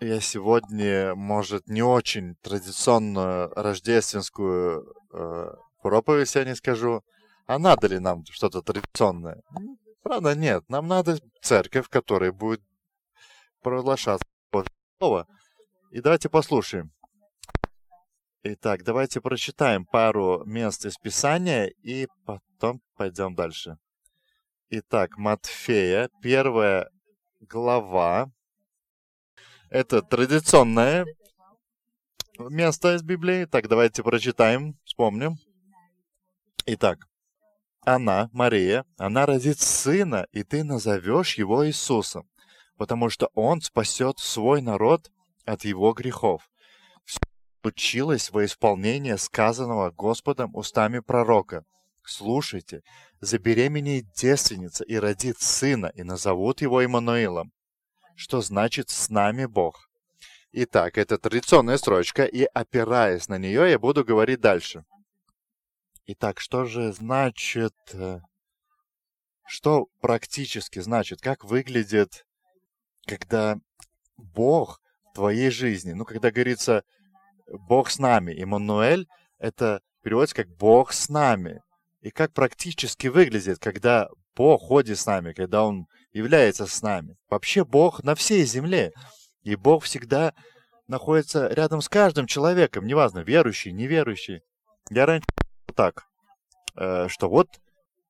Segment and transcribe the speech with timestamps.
[0.00, 7.02] Я сегодня, может, не очень традиционную рождественскую э, проповедь я не скажу.
[7.46, 9.42] А надо ли нам что-то традиционное?
[10.02, 10.64] Правда, нет.
[10.68, 12.62] Нам надо церковь, в которой будет
[13.62, 14.24] проглашаться
[15.00, 15.26] Слово.
[15.92, 16.92] И давайте послушаем.
[18.42, 23.78] Итак, давайте прочитаем пару мест из Писания и потом пойдем дальше.
[24.68, 26.90] Итак, Матфея, первая
[27.40, 28.30] глава.
[29.70, 31.06] Это традиционное
[32.38, 33.46] место из Библии.
[33.46, 35.36] Так, давайте прочитаем, вспомним.
[36.66, 37.06] Итак,
[37.80, 42.28] она, Мария, она родит сына, и ты назовешь его Иисусом,
[42.76, 45.10] потому что он спасет свой народ
[45.46, 46.50] от его грехов
[47.62, 51.64] случилось во исполнение сказанного Господом устами пророка.
[52.02, 52.82] Слушайте,
[53.20, 57.52] забеременеет девственница и родит сына, и назовут его Иммануилом,
[58.20, 59.88] что значит «с нами Бог».
[60.52, 64.84] Итак, это традиционная строчка, и опираясь на нее, я буду говорить дальше.
[66.04, 68.20] Итак, что же значит, э,
[69.46, 72.26] что практически значит, как выглядит,
[73.06, 73.56] когда
[74.18, 76.82] Бог в твоей жизни, ну, когда говорится,
[77.46, 78.34] Бог с нами.
[78.36, 79.06] Иммануэль—
[79.38, 81.62] это переводится как Бог с нами.
[82.02, 87.16] И как практически выглядит, когда Бог ходит с нами, когда Он является с нами.
[87.28, 88.92] Вообще Бог на всей земле.
[89.42, 90.34] И Бог всегда
[90.86, 94.42] находится рядом с каждым человеком, неважно, верующий, неверующий.
[94.90, 95.26] Я раньше
[95.74, 96.04] так,
[96.76, 97.48] э, что вот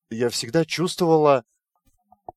[0.08, 1.44] я всегда чувствовала,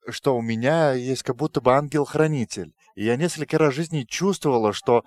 [0.10, 2.74] что у меня есть как будто бы ангел-хранитель.
[2.96, 5.04] И я несколько раз в жизни чувствовала, что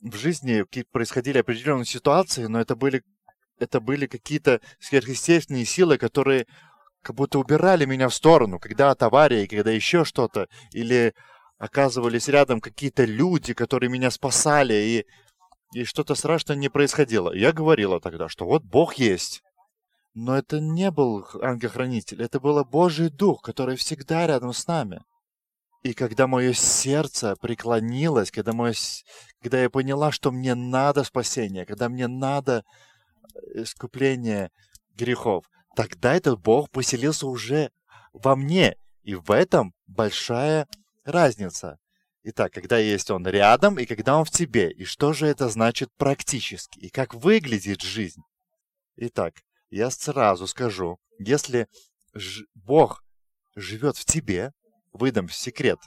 [0.00, 3.02] в жизни происходили определенные ситуации, но это были,
[3.58, 6.46] это были какие-то сверхъестественные силы, которые
[7.08, 11.14] как будто убирали меня в сторону, когда от аварии, когда еще что-то, или
[11.56, 15.06] оказывались рядом какие-то люди, которые меня спасали, и,
[15.72, 17.34] и что-то страшное не происходило.
[17.34, 19.40] Я говорила тогда, что вот Бог есть.
[20.12, 25.00] Но это не был ангел-хранитель, это был Божий Дух, который всегда рядом с нами.
[25.82, 28.74] И когда мое сердце преклонилось, когда, мое,
[29.40, 32.64] когда я поняла, что мне надо спасение, когда мне надо
[33.54, 34.50] э, искупление
[34.94, 35.46] грехов,
[35.78, 37.70] тогда этот Бог поселился уже
[38.12, 38.74] во мне.
[39.04, 40.66] И в этом большая
[41.04, 41.78] разница.
[42.24, 44.72] Итак, когда есть Он рядом и когда Он в тебе.
[44.72, 46.80] И что же это значит практически?
[46.80, 48.22] И как выглядит жизнь?
[48.96, 49.34] Итак,
[49.70, 51.68] я сразу скажу, если
[52.56, 53.04] Бог
[53.54, 54.50] живет в тебе,
[54.92, 55.78] выдам секрет.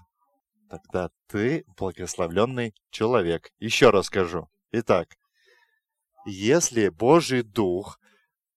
[0.70, 3.52] Тогда ты благословленный человек.
[3.60, 4.48] Еще раз скажу.
[4.72, 5.18] Итак,
[6.26, 8.00] если Божий Дух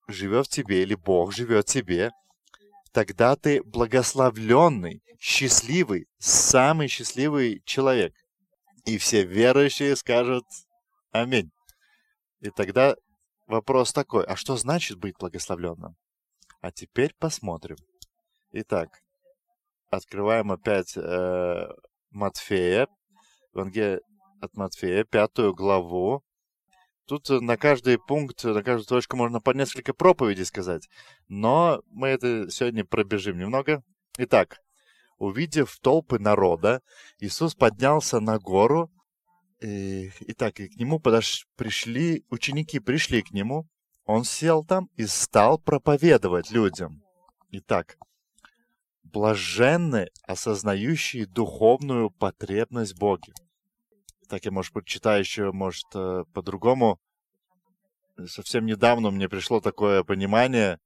[0.08, 2.10] живет в тебе, или Бог живет в тебе,
[2.92, 8.14] тогда ты благословленный, счастливый, самый счастливый человек.
[8.84, 10.44] И все верующие скажут
[11.14, 11.52] Аминь.
[12.40, 12.96] И тогда
[13.46, 15.94] вопрос такой, а что значит быть благословленным?
[16.60, 17.76] А теперь посмотрим.
[18.50, 19.00] Итак,
[19.90, 21.68] открываем опять э,
[22.10, 22.88] Матфея,
[23.52, 24.00] Евангелие
[24.40, 26.24] от Матфея, пятую главу.
[27.06, 30.88] Тут на каждый пункт, на каждую точку можно по несколько проповедей сказать,
[31.28, 33.82] но мы это сегодня пробежим немного.
[34.16, 34.60] Итак,
[35.18, 36.80] увидев толпы народа,
[37.18, 38.90] Иисус поднялся на гору,
[39.60, 41.46] и, итак, и к нему подош...
[41.56, 43.68] пришли, ученики пришли к нему,
[44.06, 47.02] он сел там и стал проповедовать людям.
[47.50, 47.98] Итак,
[49.02, 53.32] блаженны, осознающие духовную потребность Боге.
[54.28, 56.98] Так я, может, прочитаю еще, может, э, по-другому.
[58.26, 60.78] Совсем недавно мне пришло такое понимание.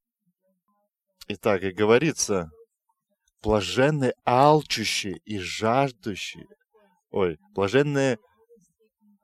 [1.29, 2.51] Итак, и говорится,
[3.43, 6.47] блаженны алчущие и жаждущие.
[7.11, 8.19] Ой, блаженные...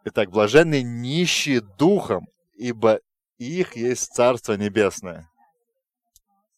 [0.04, 2.26] Итак, блаженные нищие духом,
[2.56, 3.00] ибо
[3.38, 5.30] их есть Царство Небесное.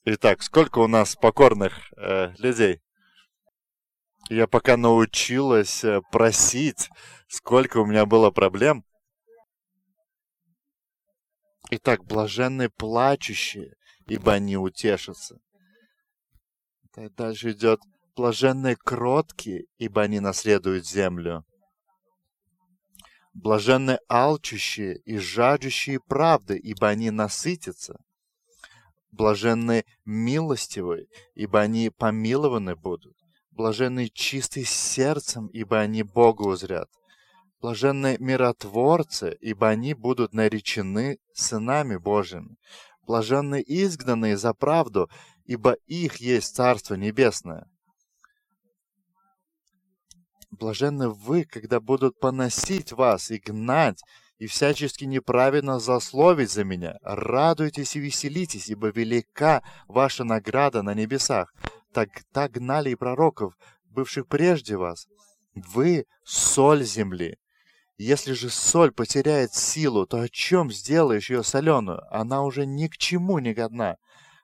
[0.04, 2.80] Итак, сколько у нас покорных э, людей?
[4.28, 6.90] Я пока научилась э, просить,
[7.28, 8.84] сколько у меня было проблем.
[11.70, 13.74] Итак, блаженные плачущие,
[14.06, 15.38] ибо они утешатся.
[16.94, 17.80] Дальше идет
[18.14, 21.44] блаженные кроткие, ибо они наследуют землю.
[23.34, 28.00] Блаженные алчущие и жаждущие правды, ибо они насытятся.
[29.10, 33.16] Блаженны милостивые, ибо они помилованы будут.
[33.50, 36.88] Блаженны чистые сердцем, ибо они Бога узрят.
[37.60, 42.56] Блаженны миротворцы, ибо они будут наречены сынами Божьими.
[43.06, 45.08] Блаженны изгнанные за правду,
[45.44, 47.66] ибо их есть Царство Небесное.
[50.50, 54.02] Блаженны вы, когда будут поносить вас и гнать,
[54.38, 56.98] и всячески неправильно засловить за меня.
[57.02, 61.54] Радуйтесь и веселитесь, ибо велика ваша награда на небесах.
[61.92, 65.06] Так, так гнали и пророков, бывших прежде вас.
[65.54, 67.38] Вы— соль земли.
[67.98, 72.02] Если же соль потеряет силу, то о чем сделаешь ее соленую?
[72.14, 73.96] Она уже ни к чему не годна.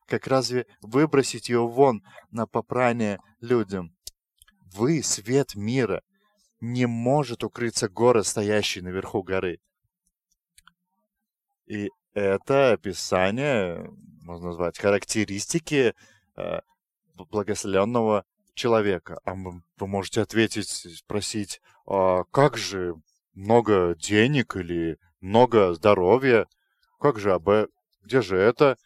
[0.07, 3.95] Как разве выбросить ее вон на попрание людям?
[4.75, 6.03] Вы— свет мира.
[6.61, 9.61] Не может укрыться город, стоящий наверху горы.
[11.67, 13.91] И это описание,
[14.23, 15.95] можно назвать, характеристики
[16.37, 16.61] э,
[17.15, 18.25] благословенного
[18.55, 19.21] человека.
[19.25, 22.95] А вы можете ответить, спросить, а как же
[23.35, 26.47] много денег или много здоровья?
[27.01, 27.49] Как же, об...
[27.49, 27.67] А
[28.05, 28.77] где же это?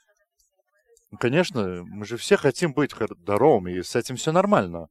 [1.19, 4.89] Конечно, мы же все хотим быть здоровыми, и с этим все нормально.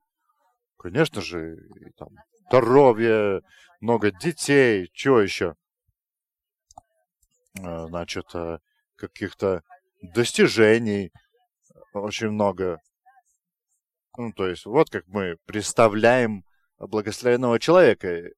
[0.77, 1.57] Конечно же,
[1.97, 2.09] там,
[2.47, 3.41] здоровье,
[3.81, 5.55] много детей, что еще?
[7.59, 8.59] Э, значит, э,
[8.95, 9.63] каких-то
[10.01, 11.11] достижений
[11.93, 12.79] очень много.
[14.17, 16.45] Ну, то есть, вот как мы представляем
[16.77, 18.29] благословенного человека.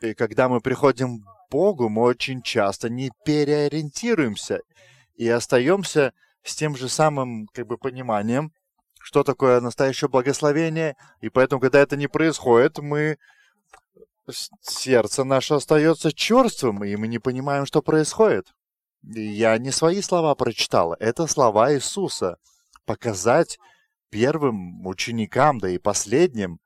[0.00, 4.60] И когда мы приходим к Богу, мы очень часто не переориентируемся
[5.16, 6.12] и остаемся
[6.42, 8.52] с тем же самым как бы пониманием,
[9.00, 10.96] что такое настоящее благословение.
[11.20, 13.18] И поэтому, когда это не происходит, мы
[14.60, 18.52] сердце наше остается черствым, и мы не понимаем, что происходит.
[19.02, 22.36] Я не свои слова прочитал, это слова Иисуса.
[22.84, 23.58] Показать
[24.10, 26.60] первым ученикам, да и последним.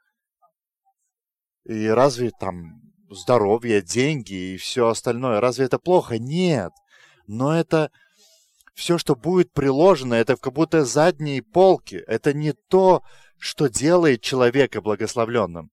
[1.65, 6.19] И разве там здоровье, деньги и все остальное, разве это плохо?
[6.19, 6.73] Нет.
[7.27, 7.91] Но это
[8.75, 11.97] все, что будет приложено, это как будто задние полки.
[12.07, 13.03] Это не то,
[13.39, 15.71] что делает человека благословленным.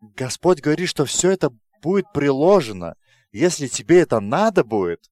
[0.00, 1.50] Господь говорит, что все это
[1.82, 2.94] будет приложено.
[3.32, 5.10] Если тебе это надо будет,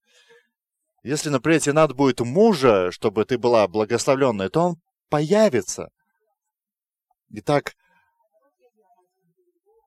[1.02, 4.76] если, например, тебе надо будет мужа, чтобы ты была благословленной, то он
[5.08, 5.88] появится.
[7.30, 7.74] Итак,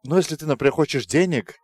[0.05, 1.55] ну если ты, например, хочешь денег,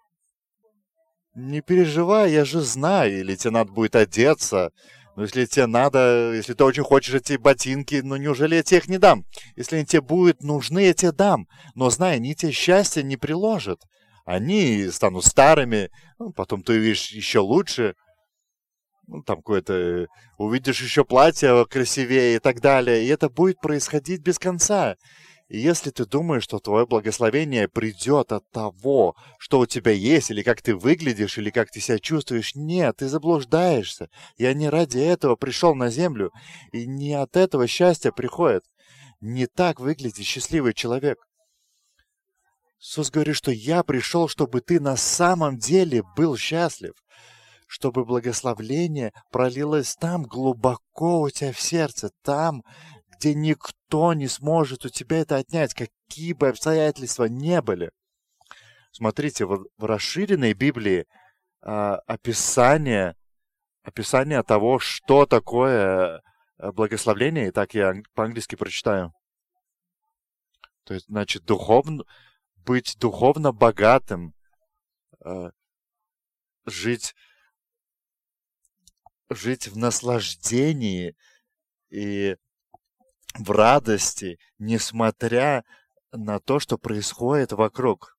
[1.35, 4.71] не переживай, я же знаю, или тебе будет одеться,
[5.15, 8.87] но если тебе надо, если ты очень хочешь эти ботинки, ну неужели я тебе их
[8.87, 9.25] не дам?
[9.55, 11.47] Если они тебе будут нужны, я тебе дам.
[11.75, 13.81] Но знай, они тебе счастья не приложат.
[14.25, 15.89] Они станут старыми,
[16.19, 17.95] ну, потом ты увидишь еще лучше.
[19.07, 20.07] Ну, там какое-то...
[20.37, 23.03] Увидишь еще платье красивее и так далее.
[23.03, 24.95] И это будет происходить без конца.
[25.53, 30.61] Если ты думаешь, что твое благословение придет от того, что у тебя есть, или как
[30.61, 34.09] ты выглядишь, или как ты себя чувствуешь, нет, ты заблуждаешься.
[34.37, 36.31] Я не ради этого пришел на землю,
[36.71, 38.63] и не от этого счастье приходит.
[39.19, 41.17] Не так выглядит счастливый человек.
[42.79, 46.93] Иисус говорит, что я пришел, чтобы ты на самом деле был счастлив,
[47.67, 52.63] чтобы благословление пролилось там глубоко у тебя в сердце, там,
[53.21, 57.91] где никто не сможет у тебя это отнять, какие бы обстоятельства не были.
[58.91, 61.05] Смотрите, в, в расширенной Библии
[61.61, 63.15] а, описание,
[63.83, 66.23] описание того, что такое
[66.57, 69.13] э, благословление, и так я по-английски прочитаю.
[70.85, 72.03] То есть, значит, духовно,
[72.55, 74.33] быть духовно богатым,
[75.23, 75.51] э,
[76.65, 77.13] жить,
[79.29, 81.15] жить в наслаждении
[81.91, 82.35] и
[83.35, 85.63] в радости, несмотря
[86.11, 88.17] на то, что происходит вокруг.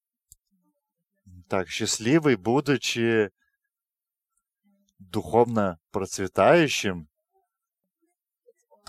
[1.48, 3.30] Так, счастливый, будучи
[4.98, 7.08] духовно процветающим,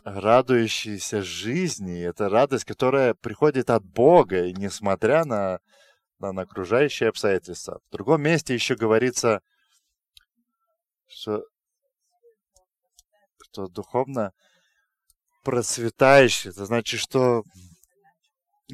[0.04, 2.02] радующийся жизни.
[2.02, 5.60] Это радость, которая приходит от Бога, несмотря на,
[6.20, 7.82] на, на окружающие обстоятельства.
[7.88, 9.42] В другом месте еще говорится,
[11.08, 11.46] что,
[13.42, 14.34] что духовно
[15.44, 17.44] процветающий, это значит, что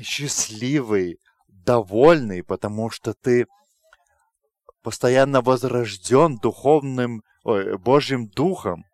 [0.01, 3.45] счастливый, довольный, потому что ты
[4.81, 8.85] постоянно возрожден духовным, ой, Божьим Духом.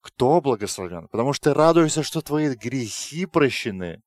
[0.00, 1.08] Кто благословен?
[1.08, 4.00] Потому что ты радуешься, что твои грехи прощены.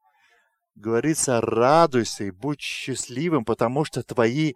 [0.76, 4.54] Говорится, радуйся и будь счастливым, потому что твои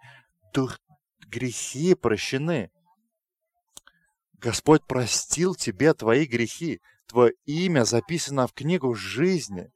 [0.54, 0.80] дух...
[1.28, 2.70] грехи прощены.
[4.34, 6.80] Господь простил тебе твои грехи.
[7.08, 9.72] Твое имя записано в книгу жизни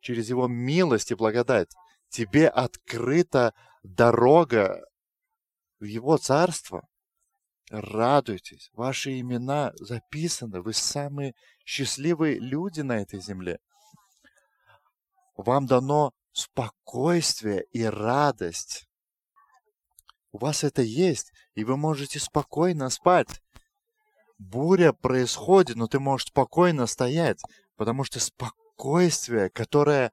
[0.00, 1.70] через Его милость и благодать.
[2.08, 4.84] Тебе открыта дорога
[5.80, 6.86] в Его Царство.
[7.70, 11.34] Радуйтесь, ваши имена записаны, вы самые
[11.64, 13.60] счастливые люди на этой земле.
[15.36, 18.86] Вам дано спокойствие и радость.
[20.32, 23.42] У вас это есть, и вы можете спокойно спать.
[24.42, 27.40] Буря происходит, но ты можешь спокойно стоять,
[27.76, 30.12] потому что спокойствие, которое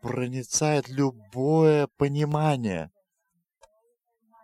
[0.00, 2.90] проницает любое понимание.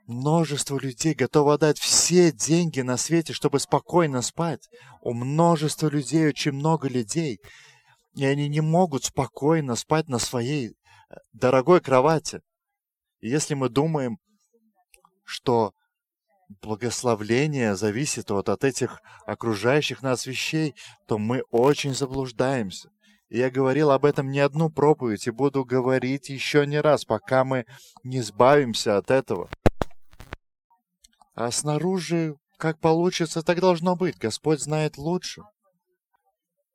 [0.06, 4.68] Множество людей готово отдать все деньги на свете, чтобы спокойно спать.
[5.00, 7.40] У множества людей очень много людей,
[8.14, 12.40] и они не могут спокойно спать на своей э, дорогой кровати.
[13.20, 14.18] И если мы думаем,
[15.24, 15.72] что
[16.62, 20.75] благословление зависит вот от этих окружающих нас вещей,
[21.07, 22.90] то мы очень заблуждаемся.
[23.28, 27.45] И я говорил об этом не одну проповедь и буду говорить еще не раз, пока
[27.45, 27.64] мы
[28.02, 29.49] не избавимся от этого.
[31.35, 34.19] А снаружи, как получится, так должно быть.
[34.19, 35.42] Господь знает лучше.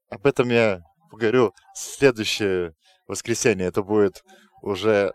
[0.10, 2.74] Об этом я поговорю следующее
[3.06, 3.68] воскресенье.
[3.68, 4.24] Это будет
[4.62, 5.12] уже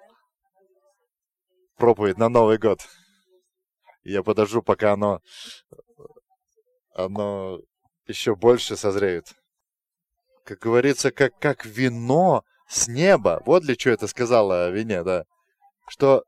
[1.76, 2.80] проповедь на Новый год.
[4.02, 5.20] Я подожду, пока оно,
[6.94, 7.60] оно
[8.06, 9.34] еще больше созреет.
[10.44, 13.42] Как говорится, как, как вино с неба.
[13.44, 15.24] Вот для чего это сказала о вине, да.
[15.88, 16.24] Что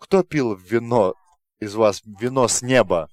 [0.00, 1.14] кто пил вино
[1.58, 3.08] из вас, вино с неба?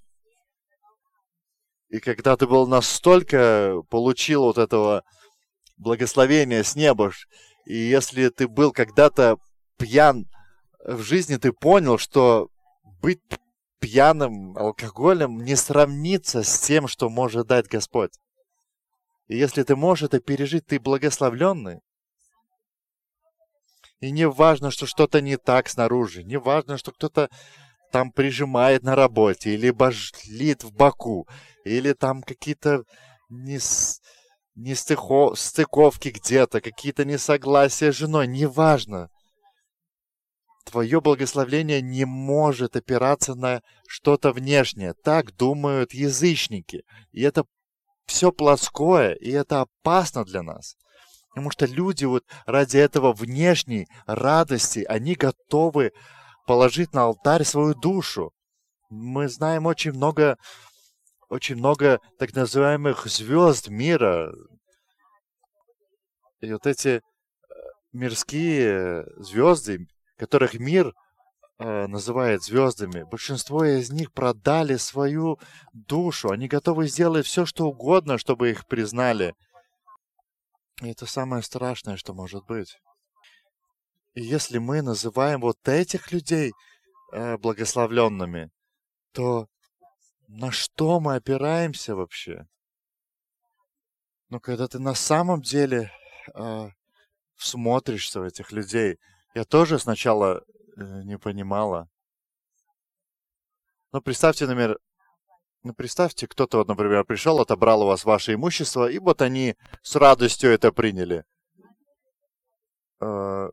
[1.90, 5.04] И когда ты был настолько, получил вот этого
[5.78, 7.12] благословения с неба,
[7.66, 9.38] и если ты был когда-то
[9.78, 10.26] пьян
[10.84, 12.50] в жизни, ты понял, что
[13.06, 13.22] быть
[13.80, 18.10] пьяным алкоголем не сравнится с тем, что может дать Господь.
[19.28, 21.82] И если ты можешь это пережить, ты благословленный.
[24.00, 27.30] И не важно, что что-то не так снаружи, не важно, что кто-то
[27.92, 31.28] там прижимает на работе, или божлит в боку,
[31.64, 32.86] или там какие-то
[33.30, 33.60] не,
[34.56, 39.12] не стыковки где-то, какие-то несогласия с женой, неважно
[40.66, 44.94] твое благословление не может опираться на что-то внешнее.
[44.94, 46.84] Так думают язычники.
[47.12, 47.46] И это
[48.06, 50.76] все плоское, и это опасно для нас.
[51.30, 55.92] Потому что люди вот ради этого внешней радости, они готовы
[56.48, 58.32] положить на алтарь свою душу.
[58.90, 60.38] Мы знаем очень много,
[61.30, 64.34] очень много так называемых звезд мира.
[66.40, 67.02] И вот эти э,
[67.92, 70.94] мирские звезды, которых мир
[71.60, 75.40] э, называет звездами, большинство из них продали свою
[75.74, 76.32] душу.
[76.32, 79.36] Они готовы сделать все, что угодно, чтобы их признали.
[80.82, 82.78] И это самое страшное, что может быть.
[84.14, 86.54] И если мы называем вот этих людей
[87.12, 88.50] э, благословленными,
[89.12, 89.48] то
[90.28, 92.48] на что мы опираемся вообще?
[94.30, 95.92] Но когда ты на самом деле
[96.34, 96.70] э,
[97.38, 98.98] смотришься в этих людей,
[99.36, 100.44] я тоже сначала
[100.78, 101.90] э, не понимала.
[103.92, 104.80] Но представьте, например,
[105.64, 109.96] ну, представьте, кто-то, вот, например, пришел, отобрал у вас ваше имущество, и вот они с
[109.96, 111.26] радостью это приняли.
[113.02, 113.50] Э,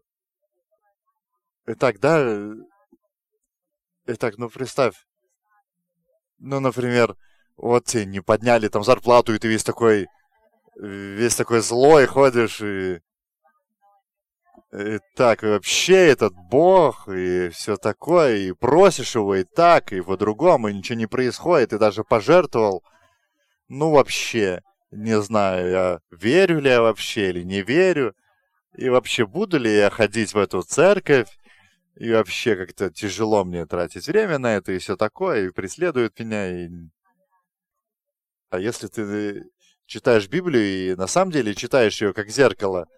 [1.67, 2.55] итак, да,
[4.07, 4.95] итак, ну представь,
[6.39, 7.17] ну, например,
[7.57, 10.07] вот тебе не подняли там зарплату, и ты весь такой,
[10.77, 13.01] весь такой злой ходишь, и
[14.73, 20.01] и так, и вообще этот бог, и все такое, и просишь его и так, и
[20.01, 22.83] по-другому, и ничего не происходит, и даже пожертвовал.
[23.69, 28.15] Ну, вообще, не знаю, я верю ли я вообще или не верю,
[28.75, 31.29] и вообще буду ли я ходить в эту церковь,
[31.97, 36.51] и вообще как-то тяжело мне тратить время на это, и все такое, и преследует меня,
[36.51, 36.71] и...
[38.49, 39.45] А если ты
[39.85, 42.89] читаешь Библию и на самом деле читаешь ее как зеркало,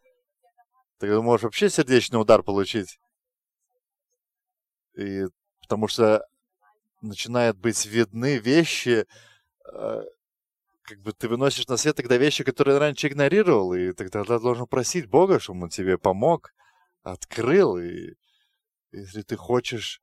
[1.07, 2.99] ты можешь вообще сердечный удар получить.
[4.97, 5.25] И
[5.61, 6.27] потому что
[7.03, 9.07] начинают быть видны вещи,
[9.73, 10.03] э,
[10.83, 14.67] как бы ты выносишь на свет тогда вещи, которые раньше игнорировал, и тогда ты должен
[14.67, 16.53] просить Бога, чтобы Он тебе помог,
[17.03, 17.79] открыл.
[17.79, 18.15] И
[18.93, 20.01] если ты хочешь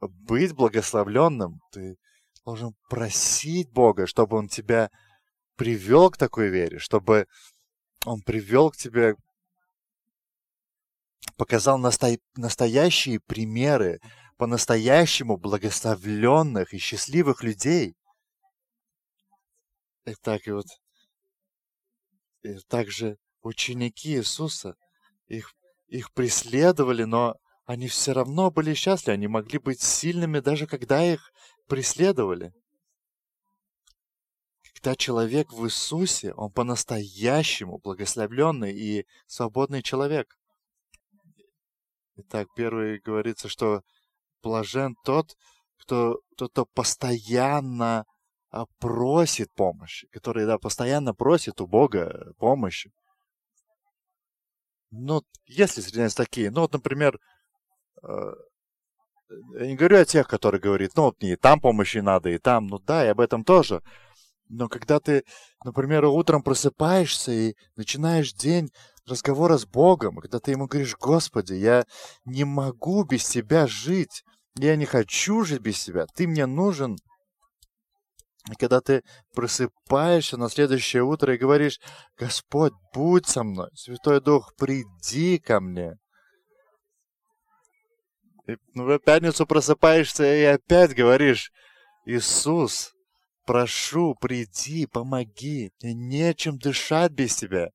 [0.00, 1.96] быть благословленным, ты
[2.44, 4.90] должен просить Бога, чтобы Он тебя
[5.56, 7.26] привел к такой вере, чтобы
[8.04, 9.16] Он привел к тебе
[11.36, 12.16] показал насто...
[12.36, 14.00] настоящие примеры
[14.36, 17.94] по-настоящему благословленных и счастливых людей.
[20.04, 20.66] И так и вот
[22.46, 24.76] и также ученики Иисуса,
[25.26, 25.54] их,
[25.88, 31.32] их преследовали, но они все равно были счастливы, они могли быть сильными, даже когда их
[31.66, 32.52] преследовали.
[34.74, 40.38] Когда человек в Иисусе, он по-настоящему благословленный и свободный человек.
[42.18, 43.82] Итак, первый говорится, что
[44.42, 45.36] блажен тот,
[45.78, 48.06] кто, кто, кто постоянно
[48.50, 52.90] а, просит помощи, который да, постоянно просит у Бога помощи.
[54.90, 57.18] Ну, если среди нас такие, ну вот, например,
[58.02, 58.32] э,
[59.58, 62.38] я не говорю о тех, которые говорят, ну вот мне и там помощи надо, и
[62.38, 63.82] там, ну да, и об этом тоже.
[64.48, 65.24] Но когда ты,
[65.64, 68.70] например, утром просыпаешься и начинаешь день
[69.06, 71.84] разговора с Богом, когда ты ему говоришь, Господи, я
[72.24, 74.24] не могу без Тебя жить,
[74.56, 76.96] я не хочу жить без Тебя, Ты мне нужен.
[78.50, 79.02] И когда ты
[79.34, 81.80] просыпаешься на следующее утро и говоришь,
[82.16, 85.94] Господь, будь со мной, Святой Дух, приди ко мне.
[88.46, 91.50] И ну, в пятницу просыпаешься и опять говоришь,
[92.04, 92.92] Иисус,
[93.44, 97.70] прошу, приди, помоги, мне нечем дышать без Тебя.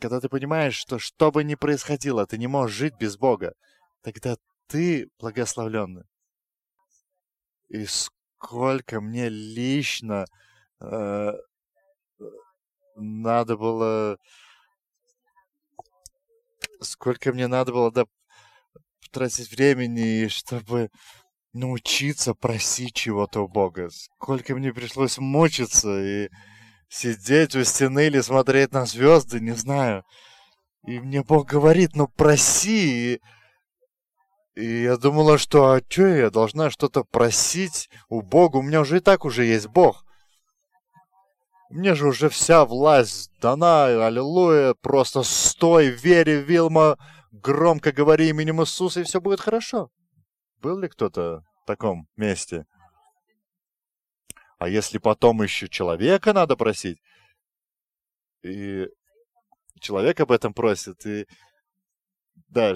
[0.00, 3.54] Когда ты понимаешь, что что бы ни происходило, ты не можешь жить без Бога,
[4.02, 6.04] тогда ты благословленный.
[7.68, 10.26] И сколько мне лично
[10.80, 11.32] э,
[12.96, 14.18] надо было...
[16.80, 18.04] Сколько мне надо было да,
[19.10, 20.90] тратить времени, чтобы
[21.52, 23.88] научиться просить чего-то у Бога.
[23.90, 26.28] Сколько мне пришлось мучиться и
[26.88, 30.04] сидеть у стены или смотреть на звезды, не знаю.
[30.86, 33.14] И мне Бог говорит, ну проси.
[33.14, 33.20] И,
[34.54, 38.56] и я думала, что а что я должна что-то просить у Бога?
[38.56, 40.04] У меня уже и так уже есть Бог.
[41.70, 46.96] Мне же уже вся власть дана, аллилуйя, просто стой, вери, Вилма,
[47.30, 49.90] громко говори именем Иисуса, и все будет хорошо.
[50.62, 52.64] Был ли кто-то в таком месте?
[54.58, 56.98] А если потом еще человека надо просить,
[58.42, 58.86] и
[59.80, 61.26] человек об этом просит, и
[62.48, 62.74] да,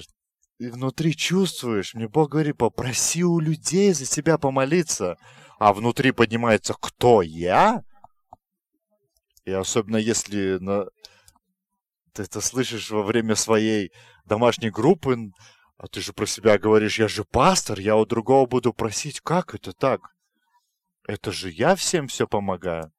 [0.59, 5.17] и внутри чувствуешь, мне Бог говорит, попроси у людей за себя помолиться,
[5.59, 7.83] а внутри поднимается, кто я?
[9.45, 10.87] И особенно если на...
[12.13, 13.91] ты это слышишь во время своей
[14.25, 15.33] домашней группы,
[15.79, 19.57] а ты же про себя говоришь, я же пастор, я у другого буду просить, как
[19.57, 20.13] это так?
[21.07, 22.93] Это же я всем все помогаю.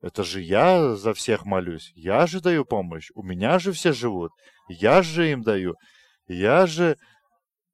[0.00, 1.92] Это же я за всех молюсь.
[1.96, 3.10] Я же даю помощь.
[3.14, 4.30] У меня же все живут.
[4.68, 5.74] Я же им даю.
[6.28, 6.96] Я же...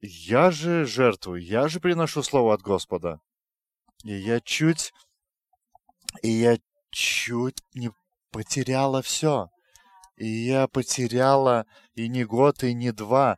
[0.00, 1.42] Я же жертвую.
[1.42, 3.20] Я же приношу слово от Господа.
[4.04, 4.92] И я чуть...
[6.22, 6.58] И я
[6.90, 7.90] чуть не
[8.30, 9.48] потеряла все.
[10.16, 13.36] И я потеряла и не год, и не два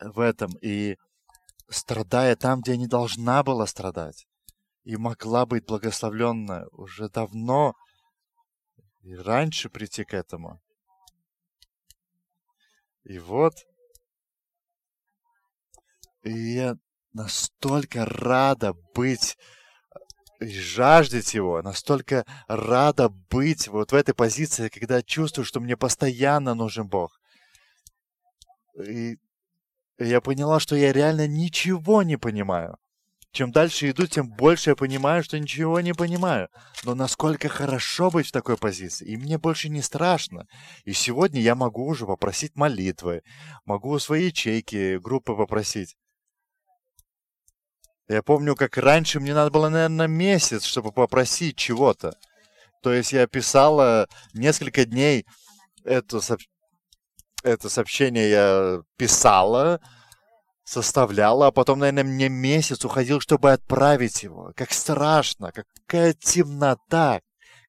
[0.00, 0.56] в этом.
[0.62, 0.96] И
[1.68, 4.25] страдая там, где не должна была страдать
[4.86, 7.74] и могла быть благословленна уже давно
[9.02, 10.60] и раньше прийти к этому.
[13.02, 13.54] И вот,
[16.22, 16.76] и я
[17.12, 19.36] настолько рада быть
[20.38, 26.54] и жаждать его, настолько рада быть вот в этой позиции, когда чувствую, что мне постоянно
[26.54, 27.18] нужен Бог.
[28.86, 29.18] И
[29.98, 32.78] я поняла, что я реально ничего не понимаю
[33.32, 36.48] чем дальше иду, тем больше я понимаю, что ничего не понимаю.
[36.84, 39.06] Но насколько хорошо быть в такой позиции.
[39.06, 40.46] И мне больше не страшно.
[40.84, 43.22] И сегодня я могу уже попросить молитвы.
[43.64, 45.96] Могу у своей ячейки группы попросить.
[48.08, 52.14] Я помню, как раньше мне надо было, наверное, месяц, чтобы попросить чего-то.
[52.82, 55.26] То есть я писала несколько дней
[55.86, 56.20] это,
[57.42, 59.80] это сообщение я писала,
[60.66, 64.52] составляла, а потом, наверное, мне месяц уходил, чтобы отправить его.
[64.56, 67.20] Как страшно, какая темнота,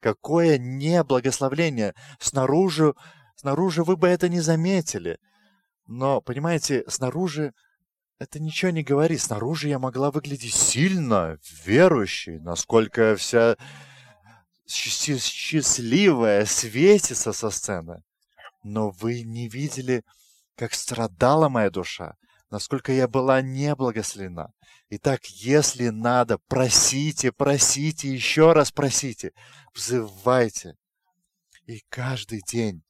[0.02, 1.94] какое неблагословление.
[2.20, 2.96] Снаружи,
[3.36, 5.20] снаружи вы бы это не заметили.
[5.86, 7.54] Но, понимаете, снаружи
[8.20, 9.22] это ничего не говорит.
[9.22, 13.58] Снаружи я могла выглядеть сильно, верующей, насколько вся
[14.68, 18.02] счастливая светится со сцены.
[18.64, 20.04] Но вы не видели,
[20.56, 22.16] как страдала моя душа,
[22.50, 24.52] насколько я была неблагословена.
[24.90, 29.34] Итак, если надо, просите, просите, еще раз просите,
[29.74, 30.76] взывайте.
[31.66, 32.84] И каждый день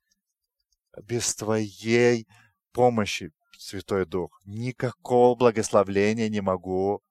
[1.04, 2.28] без твоей
[2.72, 7.02] помощи, Святой Дух, никакого благословления не могу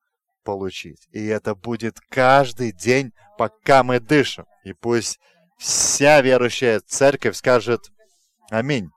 [0.44, 1.08] получить.
[1.10, 4.46] И это будет каждый день, пока мы дышим.
[4.64, 5.18] И пусть
[5.58, 7.90] вся верующая церковь скажет
[8.50, 8.90] Аминь.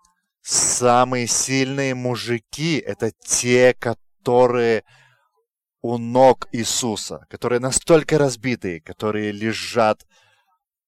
[0.51, 4.83] Самые сильные мужики— это те, которые
[5.83, 10.07] у ног Иисуса, которые настолько разбитые, которые лежат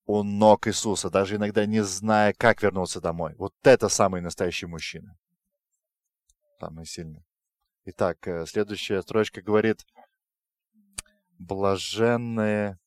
[0.08, 3.36] у ног Иисуса, даже иногда не зная, как вернуться домой.
[3.38, 5.16] Вот это самый настоящий мужчина.
[6.60, 7.24] Самый сильный.
[7.86, 9.86] Итак, э, следующая строчка говорит,
[11.38, 12.80] блаженные,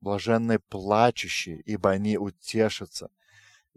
[0.00, 3.10] блаженные плачущие, ибо они утешатся.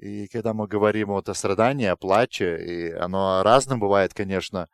[0.02, 4.68] И когда мы говорим вот о страдании, о плаче, и оно разным бывает, конечно,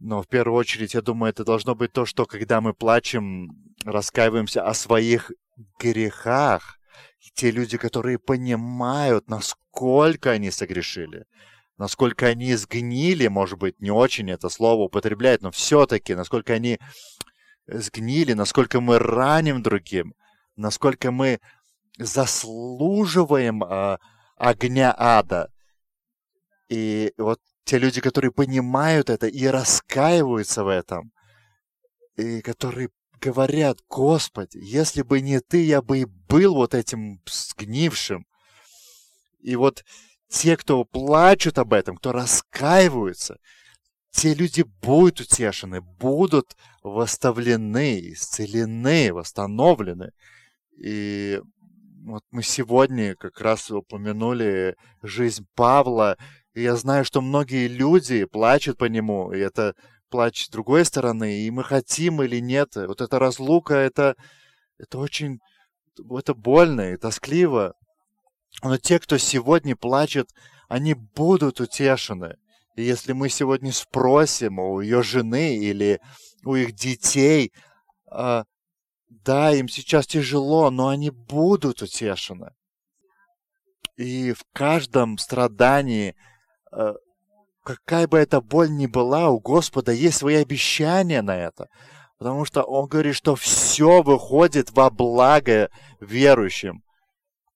[0.00, 3.50] но в первую очередь, я думаю, это должно быть то, что когда мы плачем,
[3.84, 5.30] раскаиваемся о своих
[5.78, 6.78] грехах,
[7.34, 11.26] те люди, которые понимают, насколько они согрешили,
[11.76, 16.78] насколько они сгнили, может быть, не очень это слово употребляет, но все-таки, насколько они
[17.66, 20.14] сгнили, насколько мы раним другим,
[20.56, 21.38] насколько мы
[21.98, 23.98] заслуживаем э,
[24.36, 25.50] огня ада.
[26.68, 31.12] И вот те люди, которые понимают это и раскаиваются в этом,
[32.16, 38.26] и которые говорят, Господи, если бы не Ты, я бы и был вот этим сгнившим.
[39.40, 39.84] И вот
[40.28, 43.38] те, кто плачут об этом, кто раскаиваются,
[44.10, 50.12] те люди будут утешены, будут восставлены, исцелены, восстановлены.
[50.78, 51.40] И
[52.06, 56.16] вот мы сегодня как раз упомянули жизнь Павла,
[56.54, 59.74] и я знаю, что многие люди плачут по нему, и это
[60.08, 62.76] плач с другой стороны, и мы хотим или нет.
[62.76, 64.14] Вот эта разлука, это,
[64.78, 65.40] это очень
[66.16, 67.74] это больно и тоскливо.
[68.62, 70.30] Но те, кто сегодня плачет,
[70.68, 72.36] они будут утешены.
[72.76, 76.00] И если мы сегодня спросим у ее жены или
[76.44, 77.52] у их детей,
[78.08, 78.44] а,
[79.26, 82.52] да, им сейчас тяжело, но они будут утешены.
[83.96, 86.14] И в каждом страдании
[86.76, 86.94] Э,
[87.64, 91.68] какая бы эта боль ни была, у Господа есть свои обещания на это.
[92.18, 96.82] Потому что Он говорит, что все выходит во благо верующим.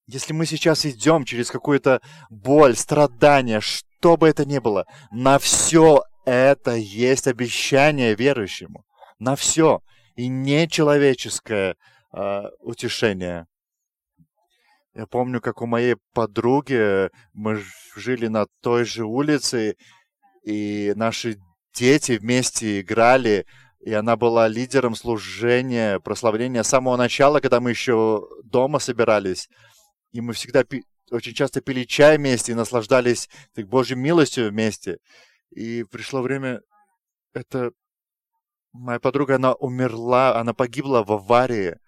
[0.06, 6.02] Если мы сейчас идем через какую-то боль, страдание, что бы это ни было, на все
[6.24, 8.84] это есть обещание верующему.
[9.18, 9.80] На все.
[10.20, 11.76] И не человеческое
[12.12, 13.46] э, утешение.
[14.92, 17.62] Я помню, как у моей подруги мы
[17.96, 19.76] жили на той же улице,
[20.44, 21.38] и наши
[21.72, 23.46] дети вместе играли,
[23.80, 29.48] и она была лидером служения, прославления с самого начала, когда мы еще дома собирались.
[30.12, 34.98] И мы всегда пи- очень часто пили чай вместе и наслаждались так, Божьей милостью вместе.
[35.50, 36.60] И пришло время,
[37.32, 37.70] это
[38.72, 41.78] моя подруга, она умерла, она погибла в аварии.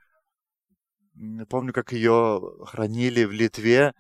[1.15, 3.95] Я помню, как ее хранили в Литве,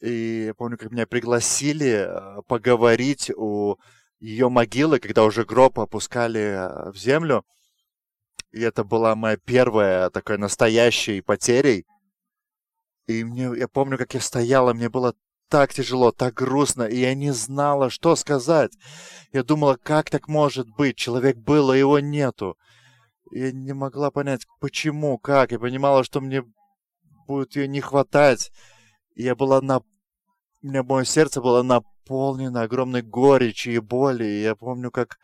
[0.00, 3.76] и я помню, как меня пригласили э, поговорить у
[4.20, 7.44] ее могилы, когда уже гроб опускали э, в землю.
[8.52, 11.86] И это была моя первая такая настоящая потерей.
[13.06, 15.14] И мне, я помню, как я стояла, мне было
[15.48, 18.72] так тяжело, так грустно, и я не знала, что сказать.
[19.32, 20.96] Я думала, как так может быть?
[20.96, 22.56] Человек был, а его нету.
[23.30, 25.52] Я не могла понять, почему, как.
[25.52, 26.42] Я понимала, что мне
[27.26, 28.50] будет ее не хватать.
[29.14, 29.78] Я была на...
[29.78, 29.82] У
[30.62, 34.24] меня мое сердце было наполнено огромной горечи и боли.
[34.24, 35.18] Я помню, как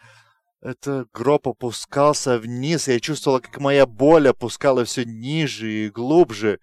[0.62, 6.60] это гроб опускался вниз, я чувствовала, как моя боль опускала все ниже и глубже.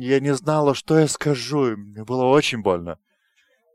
[0.00, 2.98] Я не знала, что я скажу, мне было очень больно.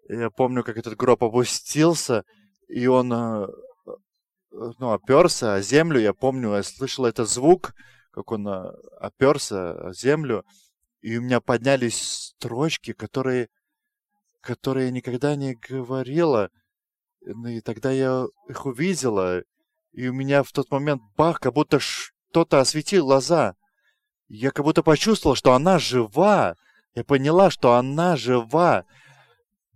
[0.09, 2.23] Я помню, как этот гроб опустился,
[2.67, 3.11] и он
[4.53, 5.99] Э, ну, оперся о землю.
[5.99, 7.73] Я помню, я слышал этот звук,
[8.11, 10.45] как он э, оперся о землю,
[11.01, 13.49] и у меня поднялись строчки, которые,
[14.41, 16.49] которые я никогда не говорила.
[17.21, 19.43] Ну, и тогда я их увидела,
[19.91, 23.55] и у меня в тот момент бах, как будто что-то осветил глаза.
[24.35, 26.55] Я как будто почувствовал, что она жива.
[26.95, 28.83] Я поняла, что она жива.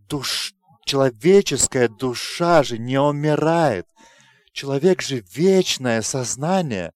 [0.09, 0.53] Душ...
[0.83, 3.85] Человеческая душа же не умирает.
[4.53, 6.93] Человек же вечное сознание.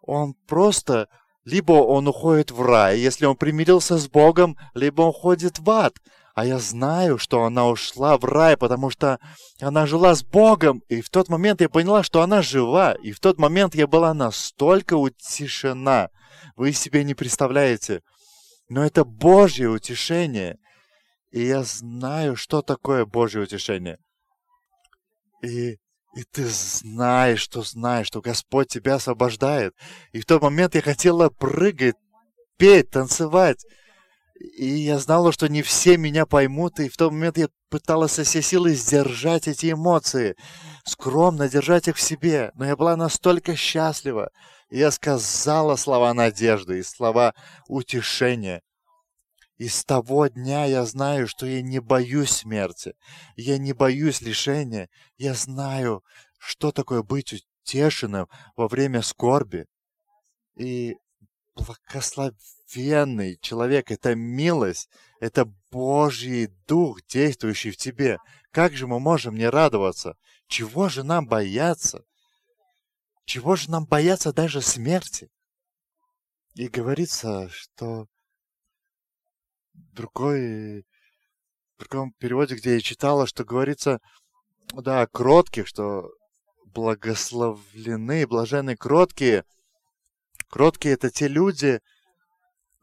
[0.00, 1.08] Он просто...
[1.44, 5.94] Либо он уходит в рай, если он примирился с Богом, либо он ходит в ад.
[6.34, 9.20] А я знаю, что она ушла в рай, потому что
[9.60, 10.82] она жила с Богом.
[10.88, 12.94] И в тот момент я поняла, что она жива.
[12.94, 16.08] И в тот момент я была настолько утешена.
[16.56, 18.02] Вы себе не представляете.
[18.68, 20.58] Но это Божье утешение.
[21.30, 23.98] И я знаю, что такое Божье утешение.
[25.42, 25.78] И
[26.16, 29.74] и ты знаешь, что знаешь, что Господь тебя освобождает.
[30.12, 31.96] И в тот момент я хотела прыгать,
[32.56, 33.62] петь, танцевать.
[34.56, 38.24] И я знала, что не все меня поймут, и в тот момент я пыталась со
[38.24, 40.36] всей силы сдержать эти эмоции,
[40.86, 42.50] скромно держать их в себе.
[42.54, 44.30] Но я была настолько счастлива,
[44.70, 47.34] я сказала слова надежды и слова
[47.68, 48.62] утешения.
[49.58, 52.94] И с того дня я знаю, что я не боюсь смерти.
[53.36, 54.90] Я не боюсь лишения.
[55.16, 56.04] Я знаю,
[56.38, 59.66] что такое быть утешенным во время скорби.
[60.56, 60.96] И
[61.54, 68.18] благословенный человек— это милость, это Божий Дух, действующий в тебе.
[68.50, 70.16] Как же мы можем не радоваться?
[70.48, 72.04] Чего же нам бояться?
[73.26, 75.28] Чего же нам бояться даже смерти?
[76.54, 78.06] И говорится, что
[79.74, 80.86] другой,
[81.76, 84.00] в другом переводе, где я читала, что говорится,
[84.72, 86.08] да, кротких, что
[86.66, 89.44] благословлены, блаженны кроткие.
[90.48, 91.80] Кроткие это те люди,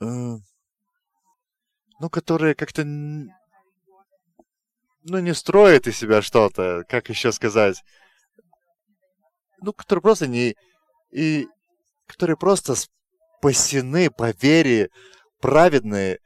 [0.01, 0.05] э,
[1.99, 3.31] ну, которые как-то, ну,
[5.03, 7.81] не строят из себя что-то, как еще сказать,
[9.63, 10.55] ну, которые просто не,
[11.11, 11.47] и
[12.07, 14.89] которые просто спасены по вере,
[15.39, 16.19] праведные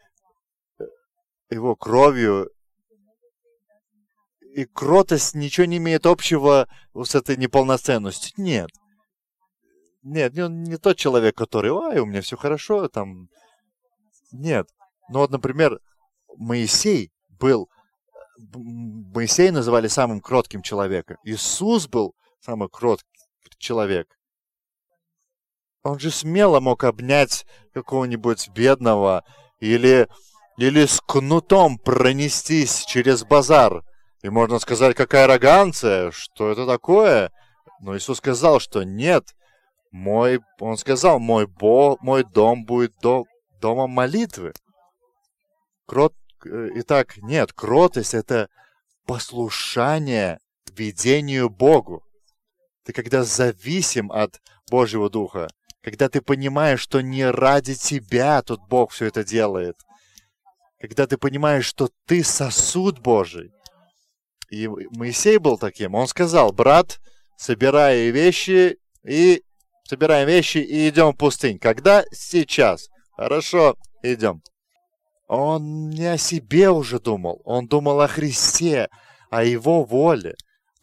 [0.79, 0.83] э,
[1.49, 2.51] его кровью
[4.53, 8.33] и кротость ничего не имеет общего с этой неполноценностью.
[8.37, 8.69] Нет.
[10.01, 13.29] Нет, он не тот человек, который, ай, у меня все хорошо, там...
[14.31, 14.67] Нет.
[15.09, 15.79] Ну вот, например,
[16.37, 17.69] Моисей был...
[18.55, 21.17] Моисей называли самым кротким человеком.
[21.23, 23.16] Иисус был самый кроткий
[23.57, 24.07] человек.
[25.83, 29.23] Он же смело мог обнять какого-нибудь бедного
[29.59, 30.07] или,
[30.57, 33.83] или с кнутом пронестись через базар
[34.23, 37.31] и можно сказать, какая ароганция, что это такое?
[37.79, 39.35] Но Иисус сказал, что нет,
[39.91, 43.25] мой, он сказал, мой, Бог, мой дом будет до,
[43.61, 44.53] домом молитвы.
[45.85, 46.13] Крот,
[46.45, 48.49] э, итак, нет, кротость– это
[49.05, 50.39] послушание
[50.73, 52.03] ведению Богу.
[52.87, 54.39] Ты когда зависим от
[54.71, 55.49] Божьего Духа,
[55.83, 59.75] когда ты понимаешь, что не ради тебя тут Бог все это делает,
[60.79, 63.51] когда ты понимаешь, что ты сосуд Божий,
[64.49, 65.95] и Моисей был таким.
[65.95, 67.01] Он сказал, брат,
[67.35, 69.43] собирай вещи и
[69.83, 71.59] собираем вещи и идем в пустынь.
[71.59, 72.05] Когда?
[72.13, 72.87] Сейчас.
[73.17, 74.41] Хорошо, идем.
[75.27, 77.41] Он не о себе уже думал.
[77.43, 78.87] Он думал о Христе,
[79.29, 80.37] о Его воле.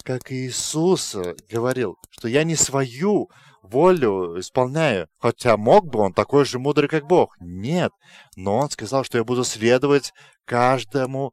[0.05, 1.17] Как Иисус
[1.51, 3.31] говорил, что я не свою
[3.63, 5.09] волю исполняю.
[5.19, 7.35] Хотя мог бы он такой же мудрый, как Бог.
[7.41, 7.91] Нет.
[8.37, 10.13] Но он сказал, что я буду следовать
[10.45, 11.33] каждому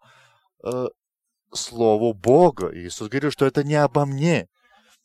[0.64, 0.88] э,
[1.54, 2.72] Слову Бога.
[2.74, 4.48] Иисус говорил, что это не обо мне.